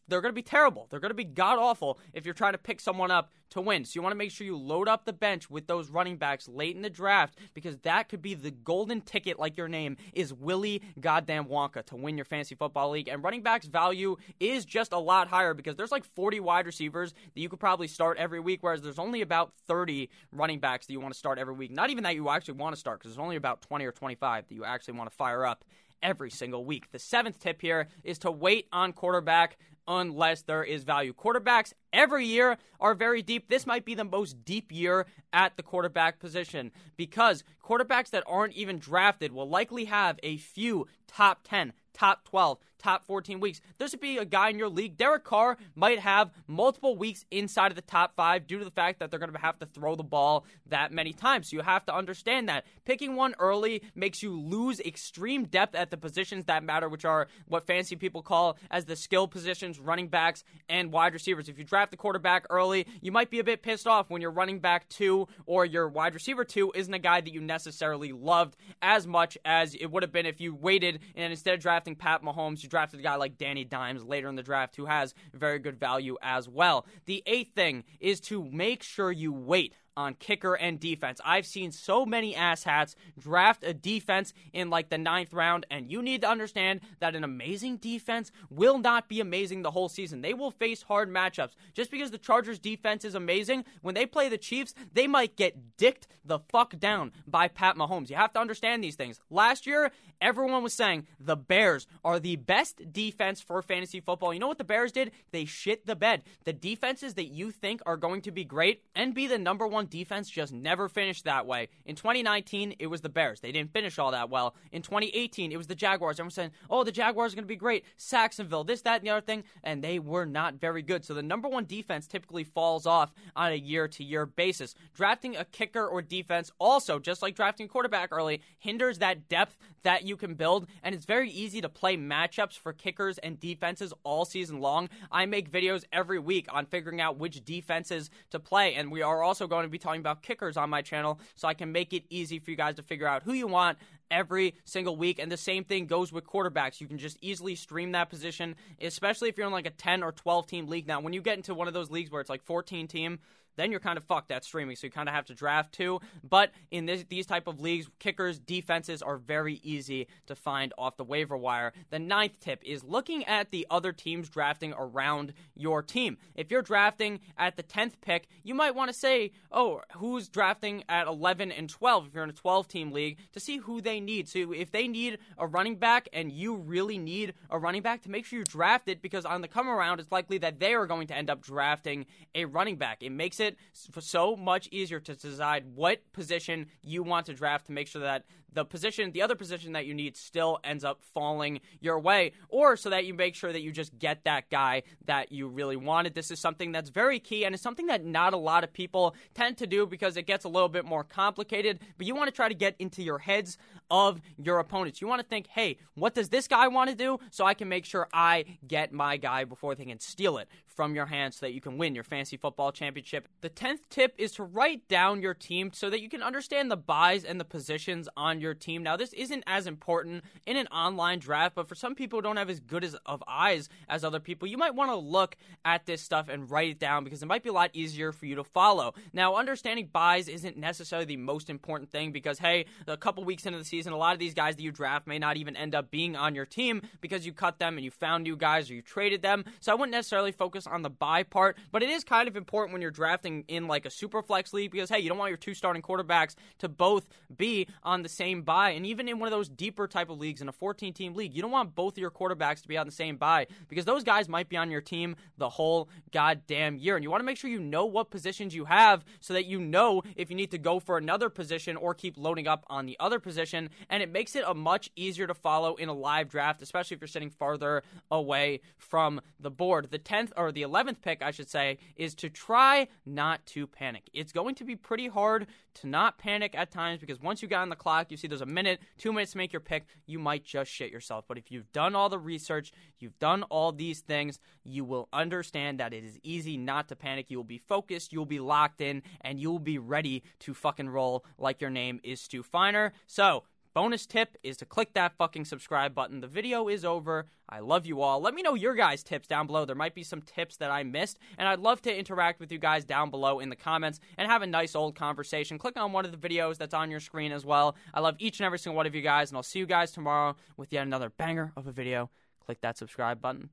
they're 0.08 0.20
going 0.20 0.32
to 0.32 0.36
be 0.36 0.42
terrible. 0.42 0.86
They're 0.90 1.00
going 1.00 1.10
to 1.10 1.14
be 1.14 1.24
god 1.24 1.58
awful 1.58 1.98
if 2.12 2.24
you're 2.24 2.34
trying 2.34 2.52
to 2.52 2.58
pick 2.58 2.80
someone 2.80 3.10
up 3.10 3.32
to 3.54 3.60
win. 3.60 3.84
So 3.84 3.92
you 3.94 4.02
want 4.02 4.12
to 4.12 4.18
make 4.18 4.30
sure 4.30 4.46
you 4.46 4.56
load 4.56 4.88
up 4.88 5.04
the 5.04 5.12
bench 5.12 5.50
with 5.50 5.66
those 5.66 5.90
running 5.90 6.16
backs 6.16 6.46
late 6.48 6.76
in 6.76 6.82
the 6.82 6.90
draft 6.90 7.38
because 7.54 7.78
that 7.78 8.08
could 8.08 8.22
be 8.22 8.34
the 8.34 8.50
golden 8.50 9.00
ticket, 9.00 9.38
like 9.38 9.56
your 9.56 9.68
name 9.68 9.96
is 10.12 10.32
Willy 10.32 10.82
Goddamn 11.00 11.46
Wonka 11.46 11.84
to 11.86 11.96
win 11.96 12.18
your 12.18 12.24
fantasy 12.24 12.54
football 12.54 12.90
league. 12.90 13.08
And 13.08 13.22
running 13.24 13.42
backs 13.42 13.66
value 13.66 14.16
is 14.38 14.64
just 14.64 14.92
a 14.92 14.98
lot 14.98 15.28
higher 15.28 15.54
because 15.54 15.76
there's 15.76 15.92
like 15.92 16.04
40 16.04 16.40
wide 16.40 16.66
receivers 16.66 17.12
that 17.12 17.40
you 17.40 17.48
could 17.48 17.60
probably 17.60 17.88
start 17.88 18.18
every 18.18 18.40
week, 18.40 18.62
whereas 18.62 18.82
there's 18.82 18.98
only 18.98 19.22
about 19.22 19.52
30 19.66 20.10
running 20.32 20.60
backs 20.60 20.86
that 20.86 20.92
you 20.92 21.00
want 21.00 21.14
to 21.14 21.18
start 21.18 21.38
every 21.38 21.54
week. 21.54 21.70
Not 21.70 21.90
even 21.90 22.04
that 22.04 22.14
you 22.14 22.28
actually 22.28 22.54
want 22.54 22.74
to 22.74 22.80
start 22.80 22.98
because 22.98 23.12
there's 23.12 23.22
only 23.22 23.36
about 23.36 23.62
20 23.62 23.84
or 23.84 23.92
25 23.92 24.48
that 24.48 24.54
you 24.54 24.64
actually 24.64 24.94
want 24.94 25.10
to 25.10 25.16
fire 25.16 25.46
up 25.46 25.64
every 26.02 26.30
single 26.30 26.64
week. 26.64 26.92
The 26.92 26.98
seventh 26.98 27.40
tip 27.40 27.60
here 27.60 27.88
is 28.04 28.18
to 28.20 28.30
wait 28.30 28.68
on 28.72 28.92
quarterback 28.92 29.56
unless 29.86 30.42
there 30.42 30.64
is 30.64 30.84
value. 30.84 31.12
Quarterbacks 31.12 31.72
every 31.92 32.26
year 32.26 32.56
are 32.80 32.94
very 32.94 33.22
deep. 33.22 33.48
This 33.48 33.66
might 33.66 33.84
be 33.84 33.94
the 33.94 34.04
most 34.04 34.44
deep 34.44 34.72
year 34.72 35.06
at 35.32 35.56
the 35.56 35.62
quarterback 35.62 36.18
position 36.18 36.70
because 36.96 37.44
quarterbacks 37.64 38.10
that 38.10 38.24
aren't 38.26 38.54
even 38.54 38.78
drafted 38.78 39.32
will 39.32 39.48
likely 39.48 39.84
have 39.86 40.18
a 40.22 40.36
few 40.36 40.86
top 41.06 41.40
10, 41.44 41.72
top 41.92 42.24
12, 42.24 42.58
top 42.84 43.04
14 43.06 43.40
weeks. 43.40 43.60
There 43.78 43.88
should 43.88 44.00
be 44.00 44.18
a 44.18 44.26
guy 44.26 44.50
in 44.50 44.58
your 44.58 44.68
league. 44.68 44.98
Derek 44.98 45.24
Carr 45.24 45.56
might 45.74 45.98
have 45.98 46.30
multiple 46.46 46.96
weeks 46.96 47.24
inside 47.30 47.72
of 47.72 47.76
the 47.76 47.82
top 47.82 48.14
five 48.14 48.46
due 48.46 48.58
to 48.58 48.64
the 48.64 48.70
fact 48.70 49.00
that 49.00 49.10
they're 49.10 49.18
going 49.18 49.32
to 49.32 49.38
have 49.38 49.58
to 49.60 49.66
throw 49.66 49.96
the 49.96 50.02
ball 50.02 50.44
that 50.68 50.92
many 50.92 51.14
times. 51.14 51.48
So 51.48 51.56
you 51.56 51.62
have 51.62 51.86
to 51.86 51.94
understand 51.94 52.48
that. 52.50 52.64
Picking 52.84 53.16
one 53.16 53.34
early 53.38 53.82
makes 53.94 54.22
you 54.22 54.38
lose 54.38 54.80
extreme 54.80 55.44
depth 55.44 55.74
at 55.74 55.90
the 55.90 55.96
positions 55.96 56.44
that 56.44 56.62
matter, 56.62 56.88
which 56.88 57.06
are 57.06 57.28
what 57.48 57.66
fancy 57.66 57.96
people 57.96 58.22
call 58.22 58.58
as 58.70 58.84
the 58.84 58.96
skill 58.96 59.26
positions, 59.26 59.80
running 59.80 60.08
backs, 60.08 60.44
and 60.68 60.92
wide 60.92 61.14
receivers. 61.14 61.48
If 61.48 61.58
you 61.58 61.64
draft 61.64 61.90
the 61.90 61.96
quarterback 61.96 62.44
early, 62.50 62.86
you 63.00 63.12
might 63.12 63.30
be 63.30 63.38
a 63.38 63.44
bit 63.44 63.62
pissed 63.62 63.86
off 63.86 64.10
when 64.10 64.20
your 64.20 64.30
running 64.30 64.58
back 64.58 64.90
two 64.90 65.26
or 65.46 65.64
your 65.64 65.88
wide 65.88 66.12
receiver 66.12 66.44
two 66.44 66.70
isn't 66.74 66.92
a 66.92 66.98
guy 66.98 67.22
that 67.22 67.32
you 67.32 67.40
necessarily 67.40 68.12
loved 68.12 68.56
as 68.82 69.06
much 69.06 69.38
as 69.44 69.74
it 69.74 69.86
would 69.86 70.02
have 70.02 70.12
been 70.12 70.26
if 70.26 70.40
you 70.40 70.54
waited 70.54 71.00
and 71.14 71.32
instead 71.32 71.54
of 71.54 71.60
drafting 71.60 71.96
Pat 71.96 72.22
Mahomes, 72.22 72.62
you 72.62 72.68
drafted 72.74 72.98
a 72.98 73.02
guy 73.04 73.14
like 73.14 73.38
Danny 73.38 73.62
Dimes 73.62 74.02
later 74.02 74.28
in 74.28 74.34
the 74.34 74.42
draft 74.42 74.74
who 74.74 74.86
has 74.86 75.14
very 75.32 75.60
good 75.60 75.78
value 75.78 76.16
as 76.20 76.48
well. 76.48 76.86
The 77.06 77.22
eighth 77.24 77.54
thing 77.54 77.84
is 78.00 78.18
to 78.22 78.44
make 78.44 78.82
sure 78.82 79.12
you 79.12 79.32
wait 79.32 79.74
on 79.96 80.14
kicker 80.14 80.54
and 80.54 80.80
defense. 80.80 81.20
I've 81.24 81.46
seen 81.46 81.72
so 81.72 82.04
many 82.04 82.34
asshats 82.34 82.94
draft 83.18 83.64
a 83.64 83.74
defense 83.74 84.32
in 84.52 84.70
like 84.70 84.88
the 84.88 84.98
ninth 84.98 85.32
round, 85.32 85.66
and 85.70 85.90
you 85.90 86.02
need 86.02 86.22
to 86.22 86.28
understand 86.28 86.80
that 87.00 87.14
an 87.14 87.24
amazing 87.24 87.76
defense 87.78 88.30
will 88.50 88.78
not 88.78 89.08
be 89.08 89.20
amazing 89.20 89.62
the 89.62 89.70
whole 89.70 89.88
season. 89.88 90.20
They 90.20 90.34
will 90.34 90.50
face 90.50 90.82
hard 90.82 91.10
matchups. 91.10 91.52
Just 91.72 91.90
because 91.90 92.10
the 92.10 92.18
Chargers 92.18 92.58
defense 92.58 93.04
is 93.04 93.14
amazing, 93.14 93.64
when 93.82 93.94
they 93.94 94.06
play 94.06 94.28
the 94.28 94.38
Chiefs, 94.38 94.74
they 94.92 95.06
might 95.06 95.36
get 95.36 95.76
dicked 95.76 96.06
the 96.24 96.38
fuck 96.38 96.78
down 96.78 97.12
by 97.26 97.48
Pat 97.48 97.76
Mahomes. 97.76 98.10
You 98.10 98.16
have 98.16 98.32
to 98.32 98.40
understand 98.40 98.82
these 98.82 98.96
things. 98.96 99.20
Last 99.30 99.66
year, 99.66 99.90
everyone 100.20 100.62
was 100.62 100.72
saying 100.72 101.06
the 101.20 101.36
Bears 101.36 101.86
are 102.04 102.18
the 102.18 102.36
best 102.36 102.92
defense 102.92 103.40
for 103.40 103.60
fantasy 103.62 104.00
football. 104.00 104.32
You 104.32 104.40
know 104.40 104.48
what 104.48 104.58
the 104.58 104.64
Bears 104.64 104.92
did? 104.92 105.12
They 105.32 105.44
shit 105.44 105.86
the 105.86 105.96
bed. 105.96 106.24
The 106.44 106.52
defenses 106.52 107.14
that 107.14 107.26
you 107.26 107.50
think 107.50 107.82
are 107.86 107.96
going 107.96 108.22
to 108.22 108.30
be 108.30 108.44
great 108.44 108.82
and 108.94 109.14
be 109.14 109.26
the 109.26 109.38
number 109.38 109.66
one 109.66 109.83
defense 109.86 110.28
just 110.30 110.52
never 110.52 110.88
finished 110.88 111.24
that 111.24 111.46
way. 111.46 111.68
In 111.84 111.96
2019, 111.96 112.76
it 112.78 112.86
was 112.86 113.00
the 113.00 113.08
Bears. 113.08 113.40
They 113.40 113.52
didn't 113.52 113.72
finish 113.72 113.98
all 113.98 114.10
that 114.10 114.30
well. 114.30 114.54
In 114.72 114.82
2018, 114.82 115.52
it 115.52 115.56
was 115.56 115.66
the 115.66 115.74
Jaguars. 115.74 116.16
Everyone 116.16 116.30
saying, 116.30 116.50
oh, 116.70 116.84
the 116.84 116.92
Jaguars 116.92 117.32
are 117.32 117.36
going 117.36 117.44
to 117.44 117.48
be 117.48 117.56
great. 117.56 117.84
Sacksonville, 117.96 118.64
this, 118.64 118.82
that, 118.82 119.00
and 119.00 119.06
the 119.06 119.10
other 119.10 119.20
thing. 119.20 119.44
And 119.62 119.82
they 119.82 119.98
were 119.98 120.26
not 120.26 120.54
very 120.54 120.82
good. 120.82 121.04
So 121.04 121.14
the 121.14 121.22
number 121.22 121.48
one 121.48 121.64
defense 121.64 122.06
typically 122.06 122.44
falls 122.44 122.86
off 122.86 123.12
on 123.36 123.52
a 123.52 123.56
year 123.56 123.88
to 123.88 124.04
year 124.04 124.26
basis. 124.26 124.74
Drafting 124.94 125.36
a 125.36 125.44
kicker 125.44 125.86
or 125.86 126.02
defense 126.02 126.50
also, 126.58 126.98
just 126.98 127.22
like 127.22 127.34
drafting 127.34 127.66
a 127.66 127.68
quarterback 127.68 128.10
early, 128.12 128.40
hinders 128.58 128.98
that 128.98 129.28
depth 129.28 129.56
that 129.82 130.04
you 130.04 130.16
can 130.16 130.34
build. 130.34 130.66
And 130.82 130.94
it's 130.94 131.04
very 131.04 131.30
easy 131.30 131.60
to 131.60 131.68
play 131.68 131.96
matchups 131.96 132.58
for 132.58 132.72
kickers 132.72 133.18
and 133.18 133.38
defenses 133.38 133.92
all 134.02 134.24
season 134.24 134.60
long. 134.60 134.88
I 135.12 135.26
make 135.26 135.50
videos 135.50 135.84
every 135.92 136.18
week 136.18 136.46
on 136.50 136.66
figuring 136.66 137.00
out 137.00 137.18
which 137.18 137.44
defenses 137.44 138.10
to 138.30 138.40
play. 138.40 138.74
And 138.74 138.90
we 138.90 139.02
are 139.02 139.22
also 139.22 139.46
going 139.46 139.64
to 139.64 139.68
be 139.68 139.73
talking 139.78 140.00
about 140.00 140.22
kickers 140.22 140.56
on 140.56 140.70
my 140.70 140.82
channel 140.82 141.20
so 141.34 141.48
I 141.48 141.54
can 141.54 141.72
make 141.72 141.92
it 141.92 142.04
easy 142.10 142.38
for 142.38 142.50
you 142.50 142.56
guys 142.56 142.76
to 142.76 142.82
figure 142.82 143.06
out 143.06 143.22
who 143.22 143.32
you 143.32 143.46
want 143.46 143.78
every 144.10 144.54
single 144.64 144.96
week. 144.96 145.18
And 145.18 145.30
the 145.30 145.36
same 145.36 145.64
thing 145.64 145.86
goes 145.86 146.12
with 146.12 146.26
quarterbacks. 146.26 146.80
You 146.80 146.86
can 146.86 146.98
just 146.98 147.18
easily 147.20 147.54
stream 147.54 147.92
that 147.92 148.10
position, 148.10 148.56
especially 148.80 149.28
if 149.28 149.36
you're 149.36 149.46
in 149.46 149.52
like 149.52 149.66
a 149.66 149.70
10 149.70 150.02
or 150.02 150.12
12 150.12 150.46
team 150.46 150.68
league. 150.68 150.86
Now, 150.86 151.00
when 151.00 151.12
you 151.12 151.22
get 151.22 151.36
into 151.36 151.54
one 151.54 151.68
of 151.68 151.74
those 151.74 151.90
leagues 151.90 152.10
where 152.10 152.20
it's 152.20 152.30
like 152.30 152.42
14 152.42 152.86
team, 152.88 153.18
then 153.56 153.70
you're 153.70 153.80
kind 153.80 153.96
of 153.96 154.04
fucked 154.04 154.30
at 154.30 154.44
streaming. 154.44 154.76
So 154.76 154.86
you 154.86 154.90
kind 154.90 155.08
of 155.08 155.14
have 155.14 155.26
to 155.26 155.34
draft 155.34 155.72
too. 155.72 156.00
But 156.22 156.52
in 156.70 156.86
this, 156.86 157.04
these 157.08 157.26
type 157.26 157.46
of 157.46 157.60
leagues, 157.60 157.88
kickers, 157.98 158.38
defenses 158.38 159.02
are 159.02 159.16
very 159.16 159.60
easy 159.62 160.06
to 160.26 160.34
find 160.34 160.72
off 160.78 160.96
the 160.96 161.04
waiver 161.04 161.36
wire. 161.36 161.72
The 161.90 161.98
ninth 161.98 162.40
tip 162.40 162.62
is 162.64 162.84
looking 162.84 163.24
at 163.24 163.50
the 163.50 163.66
other 163.70 163.92
teams 163.92 164.28
drafting 164.28 164.74
around 164.76 165.32
your 165.54 165.82
team. 165.82 166.18
If 166.34 166.50
you're 166.50 166.62
drafting 166.62 167.20
at 167.36 167.56
the 167.56 167.62
10th 167.62 167.94
pick, 168.00 168.28
you 168.42 168.54
might 168.54 168.74
want 168.74 168.90
to 168.90 168.96
say, 168.96 169.32
oh, 169.50 169.82
who's 169.96 170.28
drafting 170.28 170.84
at 170.88 171.06
11 171.06 171.52
and 171.52 171.68
12 171.68 172.08
if 172.08 172.14
you're 172.14 172.24
in 172.24 172.30
a 172.30 172.34
12 172.34 172.68
team 172.68 172.92
league 172.92 173.18
to 173.32 173.40
see 173.40 173.58
who 173.58 173.80
they 173.80 174.00
need. 174.00 174.28
So 174.28 174.52
if 174.52 174.70
they 174.70 174.88
need 174.88 175.18
a 175.38 175.46
running 175.46 175.76
back 175.76 176.08
and 176.12 176.30
you 176.30 176.56
really 176.56 176.98
need 176.98 177.34
a 177.50 177.58
running 177.58 177.82
back, 177.82 178.02
to 178.02 178.10
make 178.10 178.24
sure 178.24 178.38
you 178.38 178.44
draft 178.44 178.88
it 178.88 179.02
because 179.02 179.24
on 179.24 179.40
the 179.40 179.48
come 179.48 179.68
around, 179.68 180.00
it's 180.00 180.12
likely 180.12 180.38
that 180.38 180.60
they 180.60 180.74
are 180.74 180.86
going 180.86 181.06
to 181.08 181.16
end 181.16 181.30
up 181.30 181.40
drafting 181.40 182.06
a 182.34 182.44
running 182.44 182.76
back. 182.76 183.02
It 183.02 183.10
makes 183.10 183.40
it 183.40 183.43
it 183.44 183.56
so 184.00 184.36
much 184.36 184.68
easier 184.72 185.00
to 185.00 185.14
decide 185.14 185.64
what 185.74 186.00
position 186.12 186.66
you 186.82 187.02
want 187.02 187.26
to 187.26 187.34
draft 187.34 187.66
to 187.66 187.72
make 187.72 187.86
sure 187.86 188.02
that 188.02 188.24
the 188.54 188.64
position, 188.64 189.12
the 189.12 189.22
other 189.22 189.34
position 189.34 189.72
that 189.72 189.86
you 189.86 189.94
need, 189.94 190.16
still 190.16 190.58
ends 190.64 190.84
up 190.84 191.02
falling 191.02 191.60
your 191.80 191.98
way, 191.98 192.32
or 192.48 192.76
so 192.76 192.90
that 192.90 193.04
you 193.04 193.14
make 193.14 193.34
sure 193.34 193.52
that 193.52 193.60
you 193.60 193.72
just 193.72 193.98
get 193.98 194.24
that 194.24 194.50
guy 194.50 194.82
that 195.04 195.32
you 195.32 195.48
really 195.48 195.76
wanted. 195.76 196.14
This 196.14 196.30
is 196.30 196.40
something 196.40 196.72
that's 196.72 196.90
very 196.90 197.18
key 197.18 197.44
and 197.44 197.54
it's 197.54 197.62
something 197.62 197.86
that 197.86 198.04
not 198.04 198.32
a 198.32 198.38
lot 198.38 198.64
of 198.64 198.72
people 198.72 199.14
tend 199.34 199.58
to 199.58 199.66
do 199.66 199.86
because 199.86 200.16
it 200.16 200.26
gets 200.26 200.44
a 200.44 200.48
little 200.48 200.68
bit 200.68 200.84
more 200.84 201.04
complicated. 201.04 201.80
But 201.98 202.06
you 202.06 202.14
want 202.14 202.28
to 202.28 202.34
try 202.34 202.48
to 202.48 202.54
get 202.54 202.76
into 202.78 203.02
your 203.02 203.18
heads 203.18 203.58
of 203.90 204.20
your 204.42 204.58
opponents. 204.58 205.00
You 205.00 205.08
want 205.08 205.20
to 205.20 205.26
think, 205.26 205.46
hey, 205.48 205.78
what 205.94 206.14
does 206.14 206.28
this 206.28 206.48
guy 206.48 206.68
want 206.68 206.90
to 206.90 206.96
do 206.96 207.18
so 207.30 207.44
I 207.44 207.54
can 207.54 207.68
make 207.68 207.84
sure 207.84 208.08
I 208.12 208.44
get 208.66 208.92
my 208.92 209.16
guy 209.16 209.44
before 209.44 209.74
they 209.74 209.84
can 209.84 210.00
steal 210.00 210.38
it 210.38 210.48
from 210.66 210.94
your 210.94 211.06
hands 211.06 211.36
so 211.36 211.46
that 211.46 211.52
you 211.52 211.60
can 211.60 211.78
win 211.78 211.94
your 211.94 212.04
fantasy 212.04 212.36
football 212.36 212.72
championship. 212.72 213.28
The 213.40 213.50
10th 213.50 213.80
tip 213.90 214.14
is 214.18 214.32
to 214.32 214.42
write 214.42 214.88
down 214.88 215.22
your 215.22 215.34
team 215.34 215.70
so 215.72 215.88
that 215.88 216.00
you 216.00 216.08
can 216.08 216.22
understand 216.22 216.70
the 216.70 216.76
byes 216.76 217.24
and 217.24 217.38
the 217.38 217.44
positions 217.44 218.08
on 218.16 218.40
your 218.40 218.43
team. 218.52 218.82
Now, 218.82 218.96
this 218.96 219.14
isn't 219.14 219.44
as 219.46 219.66
important 219.66 220.24
in 220.44 220.58
an 220.58 220.66
online 220.66 221.20
draft, 221.20 221.54
but 221.54 221.68
for 221.68 221.74
some 221.74 221.94
people 221.94 222.18
who 222.18 222.22
don't 222.22 222.36
have 222.36 222.50
as 222.50 222.60
good 222.60 222.84
as 222.84 222.94
of 223.06 223.22
eyes 223.26 223.68
as 223.88 224.04
other 224.04 224.20
people, 224.20 224.46
you 224.46 224.58
might 224.58 224.74
want 224.74 224.90
to 224.90 224.96
look 224.96 225.36
at 225.64 225.86
this 225.86 226.02
stuff 226.02 226.28
and 226.28 226.50
write 226.50 226.70
it 226.70 226.78
down 226.78 227.04
because 227.04 227.22
it 227.22 227.26
might 227.26 227.42
be 227.42 227.48
a 227.48 227.52
lot 227.52 227.70
easier 227.72 228.12
for 228.12 228.26
you 228.26 228.34
to 228.34 228.44
follow. 228.44 228.92
Now, 229.12 229.36
understanding 229.36 229.88
byes 229.92 230.28
isn't 230.28 230.56
necessarily 230.56 231.06
the 231.06 231.16
most 231.16 231.48
important 231.48 231.90
thing 231.90 232.12
because 232.12 232.38
hey, 232.38 232.66
a 232.86 232.96
couple 232.96 233.24
weeks 233.24 233.46
into 233.46 233.58
the 233.58 233.64
season, 233.64 233.92
a 233.92 233.96
lot 233.96 234.12
of 234.12 234.18
these 234.18 234.34
guys 234.34 234.56
that 234.56 234.62
you 234.62 234.72
draft 234.72 235.06
may 235.06 235.18
not 235.18 235.36
even 235.36 235.56
end 235.56 235.74
up 235.74 235.90
being 235.90 236.16
on 236.16 236.34
your 236.34 236.44
team 236.44 236.82
because 237.00 237.24
you 237.24 237.32
cut 237.32 237.58
them 237.58 237.76
and 237.76 237.84
you 237.84 237.90
found 237.90 238.24
new 238.24 238.36
guys 238.36 238.70
or 238.70 238.74
you 238.74 238.82
traded 238.82 239.22
them. 239.22 239.44
So 239.60 239.72
I 239.72 239.74
wouldn't 239.76 239.92
necessarily 239.92 240.32
focus 240.32 240.66
on 240.66 240.82
the 240.82 240.90
bye 240.90 241.22
part, 241.22 241.56
but 241.70 241.82
it 241.82 241.90
is 241.90 242.02
kind 242.02 242.28
of 242.28 242.36
important 242.36 242.72
when 242.72 242.82
you're 242.82 242.90
drafting 242.90 243.44
in 243.48 243.68
like 243.68 243.86
a 243.86 243.90
super 243.90 244.22
flex 244.22 244.52
league 244.52 244.70
because 244.70 244.90
hey, 244.90 244.98
you 244.98 245.08
don't 245.08 245.18
want 245.18 245.30
your 245.30 245.38
two 245.38 245.54
starting 245.54 245.82
quarterbacks 245.82 246.34
to 246.58 246.68
both 246.68 247.06
be 247.36 247.66
on 247.82 248.02
the 248.02 248.08
same 248.08 248.33
bye, 248.42 248.70
and 248.70 248.86
even 248.86 249.08
in 249.08 249.18
one 249.18 249.26
of 249.26 249.32
those 249.32 249.48
deeper 249.48 249.86
type 249.86 250.10
of 250.10 250.18
leagues 250.18 250.40
in 250.40 250.48
a 250.48 250.52
14 250.52 250.92
team 250.92 251.14
league, 251.14 251.34
you 251.34 251.42
don't 251.42 251.50
want 251.50 251.74
both 251.74 251.94
of 251.94 251.98
your 251.98 252.10
quarterbacks 252.10 252.62
to 252.62 252.68
be 252.68 252.76
on 252.76 252.86
the 252.86 252.92
same 252.92 253.16
bye 253.16 253.46
because 253.68 253.84
those 253.84 254.04
guys 254.04 254.28
might 254.28 254.48
be 254.48 254.56
on 254.56 254.70
your 254.70 254.80
team 254.80 255.16
the 255.38 255.48
whole 255.48 255.88
goddamn 256.12 256.76
year, 256.76 256.96
and 256.96 257.04
you 257.04 257.10
want 257.10 257.20
to 257.20 257.24
make 257.24 257.36
sure 257.36 257.50
you 257.50 257.60
know 257.60 257.86
what 257.86 258.10
positions 258.10 258.54
you 258.54 258.64
have 258.64 259.04
so 259.20 259.34
that 259.34 259.46
you 259.46 259.60
know 259.60 260.02
if 260.16 260.30
you 260.30 260.36
need 260.36 260.50
to 260.50 260.58
go 260.58 260.80
for 260.80 260.98
another 260.98 261.28
position 261.28 261.76
or 261.76 261.94
keep 261.94 262.16
loading 262.16 262.46
up 262.46 262.64
on 262.68 262.86
the 262.86 262.96
other 263.00 263.18
position, 263.18 263.70
and 263.88 264.02
it 264.02 264.10
makes 264.10 264.36
it 264.36 264.44
a 264.46 264.54
much 264.54 264.90
easier 264.96 265.26
to 265.26 265.34
follow 265.34 265.74
in 265.74 265.88
a 265.88 265.92
live 265.92 266.28
draft, 266.28 266.62
especially 266.62 266.94
if 266.94 267.00
you're 267.00 267.08
sitting 267.08 267.30
farther 267.30 267.82
away 268.10 268.60
from 268.76 269.20
the 269.40 269.50
board. 269.50 269.88
The 269.90 269.98
10th 269.98 270.32
or 270.36 270.52
the 270.52 270.62
11th 270.62 271.00
pick, 271.02 271.22
I 271.22 271.30
should 271.30 271.50
say, 271.50 271.78
is 271.96 272.14
to 272.16 272.30
try 272.30 272.88
not 273.04 273.44
to 273.46 273.66
panic. 273.66 274.08
It's 274.12 274.32
going 274.32 274.54
to 274.56 274.64
be 274.64 274.76
pretty 274.76 275.08
hard 275.08 275.46
to 275.74 275.86
not 275.86 276.18
panic 276.18 276.54
at 276.56 276.70
times 276.70 277.00
because 277.00 277.20
once 277.20 277.42
you 277.42 277.48
got 277.48 277.62
on 277.62 277.68
the 277.68 277.76
clock, 277.76 278.10
you 278.14 278.18
see 278.18 278.28
there's 278.28 278.40
a 278.40 278.46
minute, 278.46 278.80
two 278.96 279.12
minutes 279.12 279.32
to 279.32 279.38
make 279.38 279.52
your 279.52 279.60
pick, 279.60 279.86
you 280.06 280.18
might 280.18 280.44
just 280.44 280.70
shit 280.70 280.90
yourself. 280.90 281.24
But 281.26 281.38
if 281.38 281.50
you've 281.50 281.70
done 281.72 281.94
all 281.94 282.08
the 282.08 282.18
research, 282.18 282.72
you've 282.98 283.18
done 283.18 283.42
all 283.44 283.72
these 283.72 284.00
things, 284.00 284.38
you 284.62 284.84
will 284.84 285.08
understand 285.12 285.80
that 285.80 285.92
it 285.92 286.04
is 286.04 286.18
easy 286.22 286.56
not 286.56 286.88
to 286.88 286.96
panic. 286.96 287.26
You 287.28 287.38
will 287.38 287.44
be 287.44 287.58
focused, 287.58 288.12
you'll 288.12 288.24
be 288.24 288.40
locked 288.40 288.80
in, 288.80 289.02
and 289.20 289.40
you'll 289.40 289.58
be 289.58 289.78
ready 289.78 290.22
to 290.40 290.54
fucking 290.54 290.88
roll 290.88 291.24
like 291.38 291.60
your 291.60 291.70
name 291.70 292.00
is 292.04 292.20
Stu 292.20 292.42
Feiner. 292.42 292.92
So, 293.06 293.44
Bonus 293.74 294.06
tip 294.06 294.36
is 294.44 294.56
to 294.58 294.64
click 294.64 294.94
that 294.94 295.16
fucking 295.18 295.44
subscribe 295.44 295.96
button. 295.96 296.20
The 296.20 296.28
video 296.28 296.68
is 296.68 296.84
over. 296.84 297.26
I 297.48 297.58
love 297.58 297.86
you 297.86 298.02
all. 298.02 298.20
Let 298.20 298.32
me 298.32 298.40
know 298.40 298.54
your 298.54 298.76
guys' 298.76 299.02
tips 299.02 299.26
down 299.26 299.48
below. 299.48 299.64
There 299.64 299.74
might 299.74 299.96
be 299.96 300.04
some 300.04 300.22
tips 300.22 300.58
that 300.58 300.70
I 300.70 300.84
missed, 300.84 301.18
and 301.36 301.48
I'd 301.48 301.58
love 301.58 301.82
to 301.82 301.98
interact 301.98 302.38
with 302.38 302.52
you 302.52 302.58
guys 302.58 302.84
down 302.84 303.10
below 303.10 303.40
in 303.40 303.48
the 303.48 303.56
comments 303.56 303.98
and 304.16 304.30
have 304.30 304.42
a 304.42 304.46
nice 304.46 304.76
old 304.76 304.94
conversation. 304.94 305.58
Click 305.58 305.76
on 305.76 305.90
one 305.90 306.04
of 306.04 306.12
the 306.12 306.28
videos 306.28 306.56
that's 306.56 306.72
on 306.72 306.88
your 306.88 307.00
screen 307.00 307.32
as 307.32 307.44
well. 307.44 307.74
I 307.92 307.98
love 307.98 308.14
each 308.20 308.38
and 308.38 308.46
every 308.46 308.60
single 308.60 308.76
one 308.76 308.86
of 308.86 308.94
you 308.94 309.02
guys, 309.02 309.30
and 309.30 309.36
I'll 309.36 309.42
see 309.42 309.58
you 309.58 309.66
guys 309.66 309.90
tomorrow 309.90 310.36
with 310.56 310.72
yet 310.72 310.86
another 310.86 311.10
banger 311.10 311.52
of 311.56 311.66
a 311.66 311.72
video. 311.72 312.10
Click 312.46 312.60
that 312.60 312.78
subscribe 312.78 313.20
button. 313.20 313.50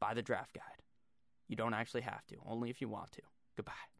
Buy 0.00 0.12
the 0.12 0.20
draft 0.20 0.52
guide. 0.52 0.82
You 1.48 1.56
don't 1.56 1.72
actually 1.72 2.02
have 2.02 2.26
to, 2.26 2.36
only 2.46 2.68
if 2.68 2.82
you 2.82 2.90
want 2.90 3.12
to. 3.12 3.22
Goodbye. 3.56 3.91